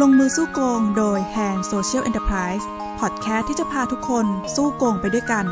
[0.00, 2.64] ลงมือสู้โกงโดย Hand Social Enterprise
[3.00, 5.46] พอดแคสต์ที่จะพาทุกคนสู้โกงไปด้วยกัน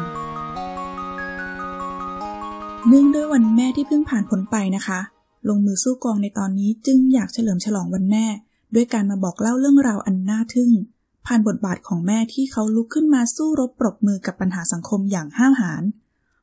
[2.88, 5.00] เนื่องด้วยวันแม่ที่เพิ่งผ่านพ้นไปนะคะ
[5.48, 8.26] ลงมือสู้โกงในตอนนี้จึงอยากเฉลิมฉลองวันแม่
[8.74, 10.70] ด้วยการมาบอกเล่าเรื่องราวอันน่าทึ่ง
[11.26, 15.82] ผ่านบทบาทของแม่ที่เขาลุกขึ้นมาสู้รบปรบมือกับปัญหาสังคมอย่างห้าวหาญ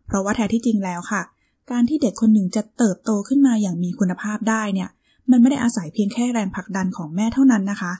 [0.05, 1.21] เพราะว่าแท้ที่จริงแล้วค่ะ
[1.71, 4.89] การที่เด็กคนหนึ่งจะเติบโตขึ้นมาอย่างมีคุณภาพได้เนี่ย
[5.31, 7.93] มันไม่ได้อาศัยเพียงแค่แรงผลักดันของแม่เท่านั้นนะคะ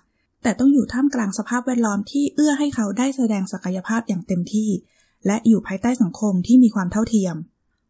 [0.43, 4.69] แต่ต้องอยู่ท่ามกลางสภาพแวดล้อมที่เอื้อให้เขาได้แสดงศักยภาพอย่างเต็มที่
[5.27, 7.35] และอยู่ภายใต้สังคมที่มีความเท่าเทียม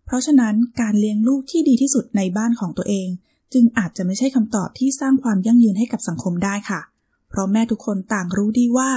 [0.06, 3.08] เพราะฉะนั้นการเลี้ยงลูกที่ดีที่สุดในบ้านของตัวเอง
[3.54, 6.82] จึงอาจจะไม่ใช่คำตอบที่สร้างความยั่งยืนให้กับสังคมได้ค่ะ
[7.30, 8.90] เพราะแม่ทุกคนต่างรู้ดีว่า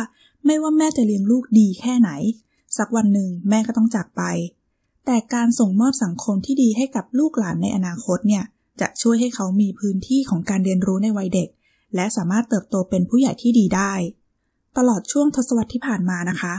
[0.46, 2.10] ไม่ว่าแม่จะเลี้ยงลูกดีแค่ไหน
[2.78, 4.22] สักวันหนึ่งแม่ก็ต้องจากไป
[5.06, 8.44] แต่การส่งมอบสังคมที่ดีให้กับลูกหลานในอนาคตเนี่ย
[8.80, 11.48] จะช่วยให้เขามีพื้นที่ของการเรียนรู้ในวัยเด็ก
[11.94, 13.92] และสามารถเติบโตเป็นผู้ใหญ่ที่ดีได้
[14.76, 16.54] ตลอดช่วงทศวรรษที่ผ่านมานะคะ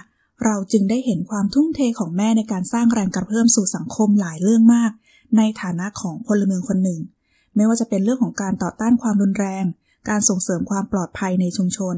[0.46, 4.92] เราจึงได้เห็นความทุ่มเทของแม่ในการสร้างแรงกระเพื่อมสู่สังคมหลายเรื่องมาก
[5.38, 7.00] ในฐานะของพลเมืองคนหนึ่ง
[7.56, 9.66] ไม่ว่าจะเป็นเรื่องของการต่อต้านความรุนแรง
[10.10, 11.96] การส่งเสริมความปลอดภัยในชุมชน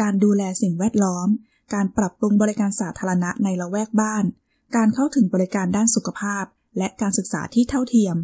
[0.00, 1.28] การดูแลสิ่งแวดล้อม
[1.74, 4.24] การปรับปรุงบริการสาธารณะในละแวกบ้าน
[4.76, 6.44] การเข้าถึงบริการด้านสุขภาพ
[6.78, 8.16] และการศึกษาที่เท่าเทียม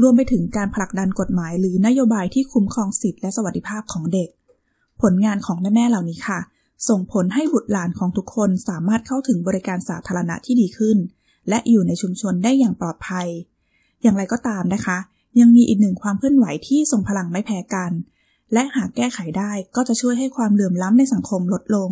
[0.00, 4.28] รวมไปถึงการผลักดันกฎหมายหรือนโยบายที่คุ้มครองสิทธิและสวัสดิภาพของเด็ก
[5.02, 6.40] ผลงานของแม่ๆเหล่านี้ค่ะ
[6.88, 10.98] ส่งผลให้บุตรหลานของทุกคนสามารถเข้าถึงบริการสาธารณะที่ดีขึ้น
[11.48, 13.28] และอยู่ในชุมชนได้อย่างปลอดภัย
[14.02, 14.98] อย่างไรก็ตามนะคะ
[15.40, 17.92] ยังมีอีกหนึ่งความเคลื่อนไหวที่ทรงพลังไม่แพ้กัน
[18.52, 21.90] และหากแก้ไขได้ก็จะช่วยให้ความเหลื่อมล้ำในสังคมลดลง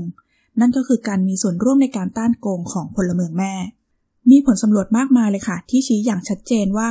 [0.61, 3.55] นั่นก็คือการมีส่วนร่วมในการต้านโกงของพลเมืองแม่
[4.31, 6.91] มีผลสำรวจมากมายเลยค่ะ ที่ชี้อย่างชัดเจนว่า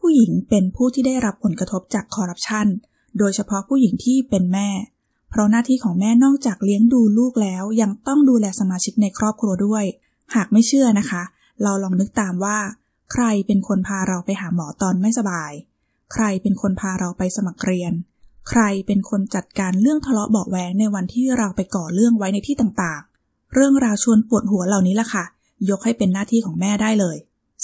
[0.00, 2.66] ผู้หญิงเป็นผู้ที่ได้รับผลกระทบจากคอร์รัปชัน
[3.18, 4.68] โดยเฉพาะผู้หญิงที่เป็นแม่
[5.30, 9.84] เพราะหน้าที่ของแม่นอกจากเลี้ยงดูลูกแล้วยังต้องดูแลสมาชิกในครอบครัวด้วย
[10.34, 11.22] หากไม่เชื่อนะคะ
[11.62, 12.58] เราลองนึกตามว่า
[13.12, 15.52] ใครเป็นคนพาเราไปหาหมอตอนไม่สบาย
[16.12, 17.92] ใครเป็นคนพาเราไปสมัครเรียน
[18.48, 25.24] ใครเป็นคนจัดการเรื่องทะเลาะเบาแหวงในวันที่เราไปก่อเรื่องไว้ในที่ต่างๆ เรื่องราวชวนปวดหัวเหล่านี้ล่ะค่ะ
[25.70, 27.16] ยกให้เป็นหน้าที่ของแม่ได้เลย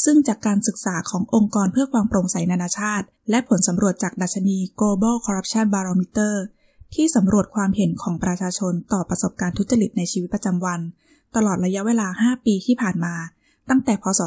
[0.05, 6.35] ซึ่งจากการศึกษาขององค์กรเพื่อความโปร่งใสนานาชาติ และผลสำรวจจากดัชนี Global Corruption Barometer
[6.95, 10.81] ที่สำรวจความเห็นของประชาชนต่อประสบการณ์ทุจริตในชีวิตประจำวัน
[11.37, 13.15] ตลอดระยะเวลา 5 ปีที่ผ่านมา
[13.71, 14.21] ตั้งแต่พศ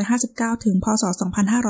[0.00, 1.04] 2559 ถึง พศ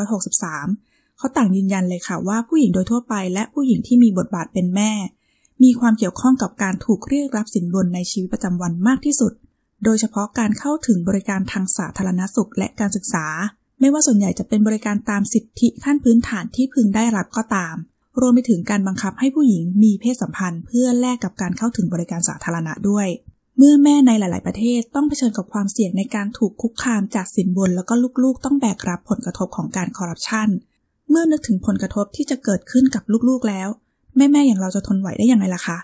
[0.07, 4.93] 2563 เขาต่างยืนยันเลยค่ะว่าผู้หญิงโดยทั่วไปและผู้หญิงที่มีบทบาทเป็นแม่
[5.63, 9.33] มีความเกี่ยวข้องกับการถูกเรียกรับสินบนในชีวิตประจำวันมากที่สุด
[9.85, 13.27] โดยเฉพาะการเข้าถึงบริการทางสาธารณสุขและการศึกษา
[13.81, 17.75] ไม่ว่าส่วนใหญ่จะเป็นบริการตามสิทธิขั้นพื้นฐานที่พึงได้รับก็ตาม
[18.21, 23.07] รวมไปถึงการบังคับให้ผู้หญิงมีเพศสัมพันธ์ เพื่อแลกกับการเข้าถึงบริการสาธารณะด้วย
[23.59, 30.49] เมื่อแม่ในหลาย ๆ ประเทศต้องเผชิญกับความเสี่ยงในการถูกคุกคามจากสินบน แล้วก็ลูก ๆ ต้องแบกรับผลกระทบของการคอร์รัปชัน
[31.11, 33.69] เมื่อนึกถึงผลกระทบที่จะเกิดขึ้นกับลูก ๆ แล้ว
[34.17, 35.79] แม่ ๆ อย่างเราจะทนไหวได้อย่างไรล่ะคะ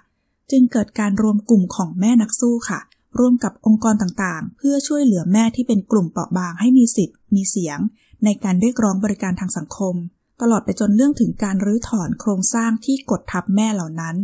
[0.51, 2.81] จึงเกิดการรวมกลุ่มของแม่นักสู้ค่ะ
[3.19, 7.79] ร่วมกับองค์กรต่างๆ เพื่อช่วยเหลือแม่ที่เป็นกลุ่มเปราะบางให้มีสิทธิ์ มีเสียง
[8.25, 9.95] ในการเรียกร้องบริการทางสังคม
[10.41, 14.17] ตลอดไปจนเรื่องถึงการรื้อถอนโครงสร้างที่กดทับแม่เหล่านั้น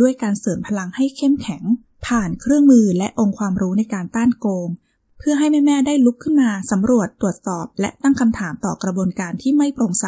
[0.00, 1.62] ด้วยการเสริมพลังให้เข้มแข็ง
[2.06, 4.68] ผ่านเครื่องมือและองค์ความรู้ในการต้านโกง
[5.18, 10.06] เพื่อให้แม่ๆได้ลุกขึ้นมาสำรวจตรวจสอบ และตั้งคำถามต่อกระบวนการที่ไม่โปร่งใส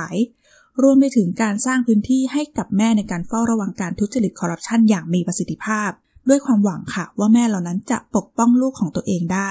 [0.83, 5.91] รวมไปถึงการสร้างพื้นที่ให้กับแม่ในการเฝ้าระวังการทุจริตคอร์รัปชันอย่างมีประสิทธิภาพ
[6.29, 9.51] ด้วยความหวังค่ะว่าแม่เหล่านั้นจะปกป้องลูกของตัวเองได้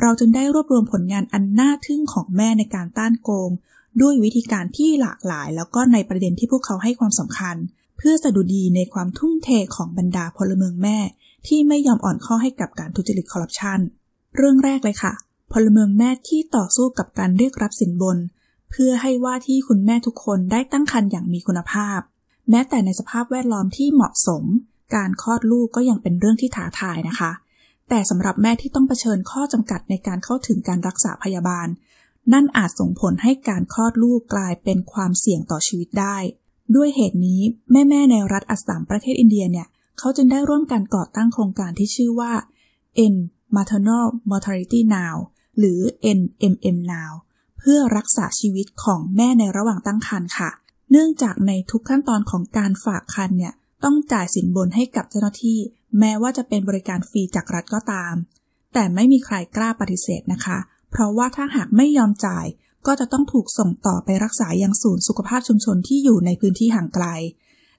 [0.00, 3.50] เราจึงได้รวบรวมผลงานอันน่าทึ่งของแม่ในการต้านโกง
[4.00, 7.56] ด้วยวิธีการที่หลากหลาย แล้วก็ในประเด็นที่พวกเขาให้ความสำคัญ
[7.98, 10.98] เพื่อสะดุดีในความทุ่มเทของบรรดาพลเมืองแม่
[11.46, 13.78] ที่ไม่ยอมอ่อนข้อให้กับการทุจริตคอร์รัปชัน
[14.36, 15.12] เรื่องแรกเลยค่ะ
[15.52, 18.18] พลเมืองแม่ที่ต่อสู้กับการเรียกรับสินบน
[18.70, 22.00] เพื่อให้ว่าที่คุณแม่ทุกคนได้ตั้งครรภ์อย่างมีคุณภาพ
[22.50, 24.44] แม้แต่ในสภาพแวดล้อมที่เหมาะสม
[24.94, 27.32] การคลอดลูกก็ยังเป็นเรื่องที่ท้าทายนะคะ
[27.88, 31.68] แต่สำหรับแม่ที่ต้องเผชิญข้อจำกัดในการเข้าถึงการรักษาพยาบาล
[32.32, 36.16] นั่นอาจส่งผลให้การคลอดลูกกลายเป็นความเสี่ยงต่อชีวิตได้
[36.76, 37.40] ด้วยเหตุนี้
[37.70, 39.66] แม่ๆในรัฐอัสสัมประเทศอินเดียเนี่ย
[39.98, 42.32] เขาจึงได้ร่วมกันก่อตั้งโครงการที่ชื่อว่า
[43.14, 43.16] N
[43.56, 45.16] Maternal Mortality Now
[45.58, 45.80] หรือ
[46.18, 47.12] NMM Now
[47.58, 50.50] เพื่อรักษาชีวิตของแม่ในระหว่างตั้งครรภ์ค่ะ
[50.90, 55.58] เนื่องจากในทุกขั้นตอนของการฝากครรภ์เนี่ย ต้องจ่ายสินบนให้กับเจ้าหน้าที่
[55.98, 58.14] แม้ว่าจะเป็นบริการฟรีจากรัฐก็ตาม
[58.74, 60.58] แต่ไม่มีใครกล้าปฏิเสธนะคะ
[60.90, 62.46] เพราะว่าถ้าหากไม่ยอมจ่าย
[62.86, 67.06] ก็จะต้องถูกส่งต่อไปรักษายังศูนย์สุขภาพชุมชนที่อยู่ในพื้นที่ห่างไกล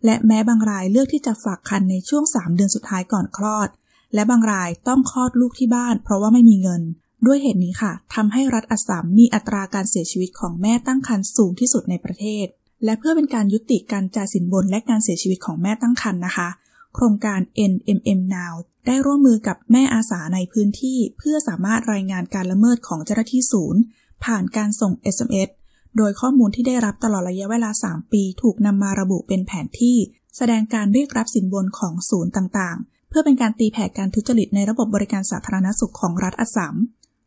[0.06, 3.70] และแม้บางรายเลือกที่จะฝากคันในช่วง 3 เดือนสุดท้ายก่อนคลอด
[4.14, 6.82] และบางรายต้องคลอดลูกที่บ้าน เพราะว่าไม่มีเงิน
[7.26, 12.46] ด้วยเหตุนี้ค่ะทำให้รัฐอัสสัมมีอัตราการเสียชีวิตของแม่ตั้งครรภ์สูงที่สุดในประเทศ
[12.86, 16.50] และเพื่อเป็นการยุติการจ่ายสินบนและการเสียชีวิตของแม่ตั้งครรภ์นะคะ
[16.96, 17.40] โครงการ
[17.72, 18.54] NMM Now
[18.88, 23.82] ได้ร่วมมือกับแม่อาสาในพื้นที่ เพื่อสามารถรายงานการละเมิดของเจ้าหน้าที่ศูนย์
[24.26, 25.50] ผ่านการส่ง SMS
[25.98, 29.98] โดยข้อมูลที่ได้รับตลอดระยะเวลา 3 ปี ถูกนำมาระบุเป็นแผนที่
[30.38, 36.76] แสดงการเรียกรับสินบนของศูนย์ต่างๆ เพื่อเป็นการตีแผ่การทุจริตในระบบบริการสาธารณสุขของรัฐอัสสัม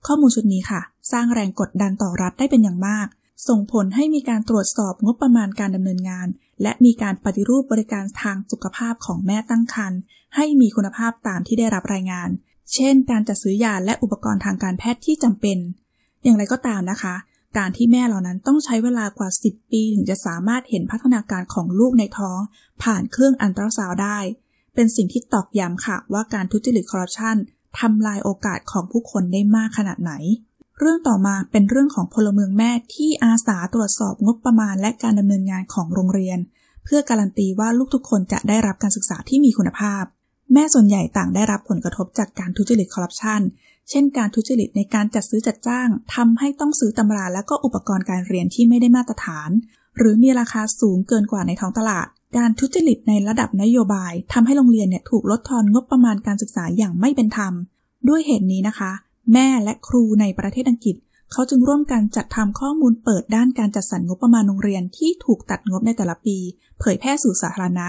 [0.06, 0.80] ข้อมูลชุดนี้ค่ะ
[1.12, 3.06] สร้างแรงกดดันต่อรัฐได้เป็นอย่างมาก
[3.48, 6.28] ส่งผลให้มีการตรวจสอบงบประมาณการดำเนินงาน
[6.62, 9.98] และมีการปฏิรูปบริการทางสุขภาพของแม่ตั้งครรภ์
[10.36, 12.28] ให้มีคุณภาพตามที่ได้รับรายงาน
[12.74, 15.58] เช่น การจัดซื้อยาและอุปกรณ์ทางการแพทย์ที่จำเป็น
[16.22, 17.14] อย่างไรก็ตามนะคะ
[17.58, 22.40] การที่แม่เหล่านั้นต้องใช้เวลากว่า 10 ปีถึงจะสามารถเห็นพัฒนาการของลูกในท้อง
[22.82, 24.18] ผ่านเครื่องอันตราซาวได้
[24.74, 27.36] เป็นสิ่งที่ตอกย้ำค่ะว่าการทุจริตคอร์รัปชัน
[27.78, 30.12] ทำลายโอกาสของผู้คนได้มากขนาดไหน
[30.80, 36.38] เรื่องต่อมาเป็นเรื่องของพลเมืองแม่ที่อาสาตรวจสอบงบประมาณและการดำเนินงานของโรงเรียน
[36.84, 40.04] เพื่อการันตีว่าลูกทุกคนจะได้รับการศึกษาที่มีคุณภาพ
[40.52, 43.40] แม่ส่วนใหญ่ต่างได้รับผลกระทบจากการทุจริตคอร์รัปชัน
[43.90, 49.50] เช่น การทุจริตในการจัดซื้อจัดจ้างทำให้ต้องซื้อตำราและก็อุปกรณ์การเรียนที่ไม่ได้มาตรฐาน
[49.98, 52.06] หรือมีราคาสูงเกินกว่าในท้องตลาด
[52.36, 57.52] การทุจริตในระดับนโยบายทำให้โรงเรียนเนี่ยถูกลดทอนงบประมาณการศึกษาอย่างไม่เป็นธรรม
[58.08, 58.92] ด้วยเหตุนี้นะคะ
[59.32, 60.96] แม่และครูในประเทศอังกฤษ
[61.32, 66.36] เขาจึงร่วมกันจัดทำข้อมูลเปิดด้านการจัดสรรงบประมาณโรงเรียนที่ถูกตัดงบในแต่ละปี
[66.80, 67.88] เผยแพร่สู่สาธารณะ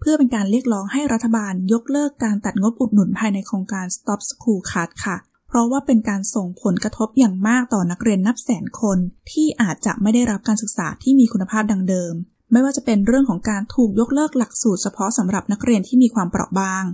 [0.00, 5.16] เพื่อเป็นการเรียกร้องให้รัฐบาลยกเลิกการตัดงบอุดหนุนภายในโครงการ Stop School Card ค่ะ
[5.48, 8.98] เพราะว่าเป็นการส่งผลกระทบอย่างมากต่อนักเรียนนับแสนคน
[9.30, 12.12] ที่อาจจะไม่ได้รับการศึกษาที่มีคุณภาพดังเดิม
[12.52, 16.84] ไม่ว่าจะเป็นเรื่องของการถูกยกเลิกหลักสูตรเฉพาะสำหรับนักเรียนที่มีความเปราะบาง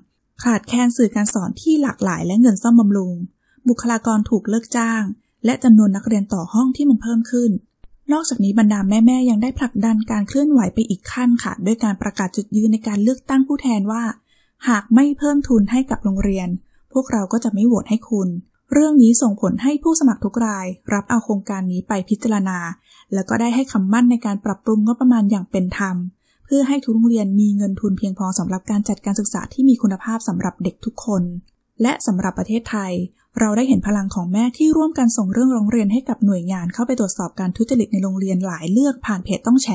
[0.42, 3.12] ขาดแคลนสื่อการสอนที่หลากหลายและเงินซ่อมบำรุง
[3.68, 5.02] บุคลากรถูกเลิกจ้าง
[5.44, 7.50] และจำนวนนักเรียนต่อห้องที่มันเพิ่มขึ้น
[8.12, 14.02] นอกจากนี้บรรดาแม่ ๆ ยังได้ผลักดันการเคลื่อนไหวไปอีกขั้นค่ะ ด้วยการประกาศจุดยืนในการเลือกตั้งผู้แทนว่า
[14.68, 16.48] หากไม่เพิ่มทุนให้กับโรงเรียน
[16.92, 18.28] พวกเราก็จะไม่โหวตให้คุณ
[18.72, 22.58] เรื่องนี้ส่งผลให้ผู้สมัครทุกราย รับเอาโครงการนี้ไปพิจารณา
[23.14, 25.96] แล้วก็ได้ให้คำมั่นในการปรับปรุงงบประมาณอย่างเป็นธรรม
[26.44, 31.22] เพื่อให้ทุกโรงเรียนมีเงินทุนเพียงพอสำหรับการจัดการศึกษาที่มีคุณภาพสำหรับเด็กทุกคน
[31.82, 32.92] และสำหรับประเทศไทย
[33.38, 39.68] เราได้เห็นพลังของแม่ที่ร่วมกันส่งเรื่องร้องเรียนให้กับหน่วยงานเข้าไปตรวจสอบการทุจริตในโรงเรียนหลายเลือกผ่านเพจต้องแฉ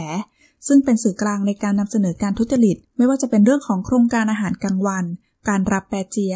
[0.67, 5.05] ซึ่งเป็นสื่อกลางในการนำเสนอการทุจริต ไม่ว่าจะเป็นเรื่องของโครงการอาหารกลางวัน
[5.47, 6.35] การรับแปรเจีย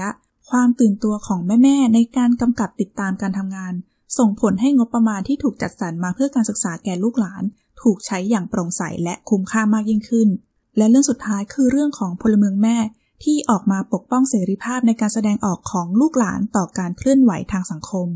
[0.49, 3.73] ความตื่นตัวของแม่ๆในการกำกับติดตามการทำงาน
[4.17, 7.43] ส่งผลให้งบประมาณที่ถูกจัดสรรมาเพื่อการศึกษาแก่ลูกหลาน
[7.81, 10.29] ถูกใช้อย่างโปร่งใสและคุ้มค่ามากยิ่งขึ้น
[10.77, 12.77] และเรื่องสุดท้ายคือเรื่องของพลเมืองแม่
[13.23, 18.07] ที่ออกมาปกป้องเสรีภาพในการแสดงออกของลูกหลานต่อการเคลื่อนไหวทางสังคม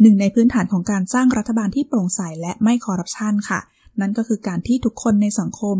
[0.00, 3.60] หนึ่งในพื้นฐานของการสร้างรัฐบาลที่โปร่งใสและไม่คอร์รัปชันค่ะ
[4.00, 5.76] นั่นก็คือการที่ทุกคนในสังคม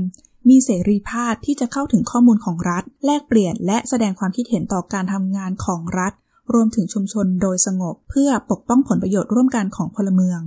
[0.48, 6.12] มีเสรีภาพที่จะเข้าถึงข้อมูลของรัฐ แลกเปลี่ยนและแสดงความคิดเห็นต่อการทำงานของรัฐ
[6.54, 10.40] รวมถึงชุมชนโดยสงบ เพื่อปกป้องผลประโยชน์ร่วมกันของพลเมือง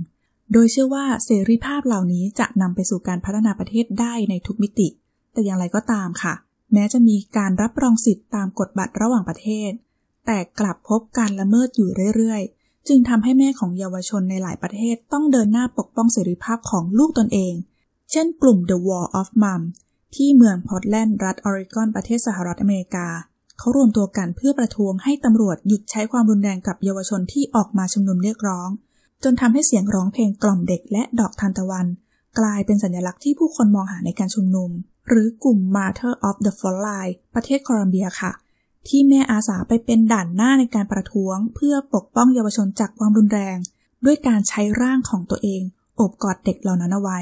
[0.52, 4.88] โดยเชื่อว่าเสรีภาพเหล่านี้จะนำไปสู่การพัฒนาประเทศได้ในทุกมิติ
[5.32, 6.34] แต่อย่างไรก็ตามค่ะ
[6.72, 9.70] แม้จะมีการรับรองสิทธิ์ตามกฎบัตรระหว่างประเทศ
[10.26, 17.54] แต่กลับพบการละเมิดอยู่เรื่อยๆ จึงทำให้แม่ของเยาวชนในหลายประเทศต้องเดินหน้าปกป้องเสรีภาพของลูกตนเอง
[18.10, 19.62] เช่นกลุ่ม The Wall of Mom
[20.14, 23.08] ที่เมืองพอร์ตแลนด์รัฐออริกอนประเทศสหรัฐอเมริกา
[23.58, 28.68] เขารวมตัวกันเพื่อประท้วงให้ตำรวจหยุดใช้ความรุนแรงกับเยาวชนที่ออกมาชุมนุมเรียกร้อง
[29.24, 31.86] จนทำให้เสียงร้องเพลงกล่อมเด็กและดอกทานตะวัน
[32.38, 34.70] กลายเป็นสัญลักษณ์ที่ผู้คนมองหาในการชุมนุม
[35.08, 38.32] หรือกลุ่ม Martyr of the f o r l i ประเทศโคลัมเบียค่ะ
[38.88, 43.56] ที่แม่อาสาไปเป็นด่านหน้าในการประท้วง เพื่อปกป้องเยาวชนจากความรุนแรง
[44.04, 45.62] ด้วยการใช้ร่างของตัวเอง
[45.96, 47.20] โอบกอดเด็กเหล่านั้นเอาไว้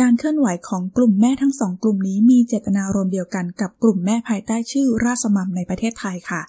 [0.00, 6.42] การเคลื่อนไหวของกลุ่มแม่ทั้งสองกลุ่มนี้มีเจตนารมณ์เดียวกันกับกลุ่มแม่ภายใต้ชื่อราสมัมในประเทศไทยค่ะ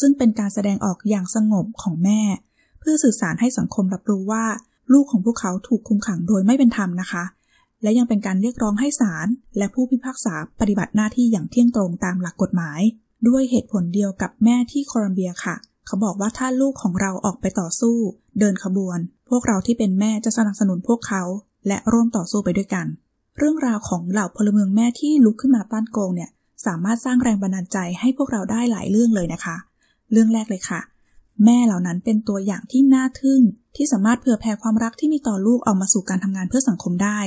[0.00, 2.20] ซึ่งเป็นการแสดงออกอย่างสงบของแม่
[2.80, 4.44] เพื่อสื่อสารให้สังคมรับรู้ว่า
[4.92, 7.24] ลูกของพวกเขาถูกคุมขังโดยไม่เป็นธรรมนะคะ
[7.82, 12.80] และยังเป็นการเรียกร้องให้ศาลและผู้พิพากษาปฏิบัติหน้าที่อย่างเที่ยงตรงตามหลักกฎหมาย
[13.28, 17.96] ด้วยเหตุผลเดียวกับแม่ที่โคลัมเบียค่ะ เขาบอกว่าถ้าลูกของเราออกไปต่อสู้
[18.38, 18.98] เดินขบวน
[19.28, 21.22] พวกเราที่เป็นแม่จะสนับสนุนพวกเขา
[21.68, 22.86] และร่วมต่อสู้ไปด้วยกัน
[23.38, 26.30] เรื่องราวของเหล่าพลเมืองแม่ที่ลุกขึ้นมาต้านโกงเนี่ย
[26.66, 29.56] สามารถสร้างแรงบันดาลใจให้พวกเราได้หลายเรื่องเลยนะคะ
[30.12, 30.80] เรื่องแรกเลยค่ะ
[31.44, 33.40] แม่เหล่านั้นเป็นตัวอย่างที่น่าทึ่ง
[33.76, 37.20] ที่สามารถเผื่อแผ่ความรักที่มีต่อลูกออกมาสู่การทำงานเพื่อสังคมได้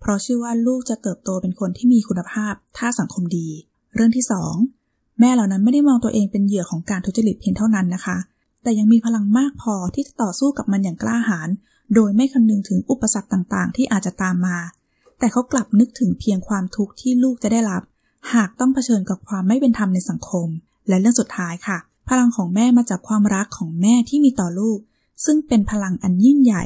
[0.00, 3.48] เพราะเชื่อว่าลูกจะเติบโตเป็นคนที่มีคุณภาพ ถ้าสังคมดี
[3.94, 4.54] เรื่องที่สอง
[5.20, 8.18] แม่เหล่านั้นไม่ได้มองตัวเองเป็นเหยื่อของการทุจริตเพียงเท่านั้นนะคะ
[8.62, 11.48] แต่ยังมีพลังมากพอที่จะต่อสู้กับมันอย่างกล้าหาญ
[11.94, 14.58] โดยไม่คำนึงถึงอุปสรรคต่างๆ ที่อาจจะตามมา
[15.18, 17.82] แต่เขากลับนึกถึงเพียงความทุกข์ที่ลูกจะได้รับ
[18.34, 20.48] หากต้องเผชิญกับความไม่เป็นธรรมในสังคม
[20.88, 21.78] และเรื่องสุดท้ายค่ะ
[22.08, 24.78] พลังของแม่มาจากความรักของแม่ที่มีต่อลูก
[25.24, 26.64] ซึ่งเป็นพลังอันยิ่งใหญ่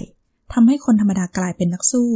[0.52, 2.10] ทำให้คนธรรมดากลายเป็นนักสู้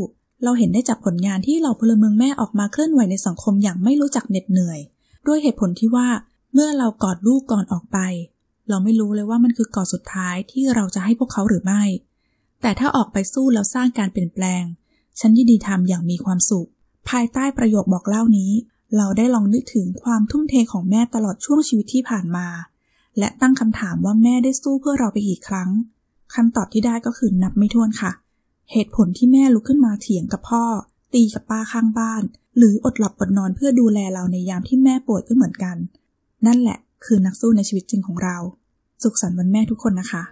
[0.45, 4.81] เราเห็นได้จากผลงานที่เหล่าพลเมืองแม่ออกมาเคลื่อนไหวในสังคมอย่างไม่รู้จักเหน็ดเหนื่อย
[5.27, 6.09] ด้วยเหตุผลที่ว่า
[6.55, 7.99] เมื่อเรากอดลูกก่อนออกไป
[8.69, 11.83] เราไม่รู้เลยว่ามันคือกอดสุดท้ายที่เราจะให้พวกเขาหรือไม่
[12.63, 14.65] แต่ถ้าออกไปสู้แล้วสร้างการเปลี่ยนแปลง
[15.21, 16.69] ฉันยินดีทำอย่างมีความสุข
[17.09, 18.53] ภายใต้ประโยคบอกเล่านี้
[18.97, 22.49] เราได้ลองนึกถึงความทุ่มเทของแม่ตลอดช่วงชีวิตที่ผ่านมา
[23.19, 25.71] และตั้งคำถามว่าแม่ได้สู้เพื่อเราไปกี่ครั้ง
[26.35, 28.13] คำตอบที่ได้ก็คือนับไม่ถ้วนค่ะ
[28.73, 30.65] เหตุผลที่แม่ลุกขึ้นมาเถียงกับพ่อ
[31.15, 32.23] ตีกับป้าข้างบ้าน
[32.57, 35.77] หรืออดหลับอดนอนเพื่อดูแลเราในยามที่แม่ป่วยก็เหมือนกัน
[36.47, 38.37] นั่นแหละคือนักสู้ในชีวิตจริงของเรา
[39.03, 40.23] สุขสันต์วันแม่ทุกคนนะคะ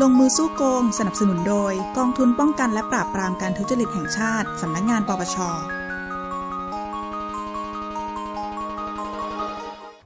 [0.00, 5.36] ลงมือสู้โกง สนับสนุนโดย กองทุนป้องกันและปราบปรามการทุจริตแห่งชาติ สำนักงงานปปช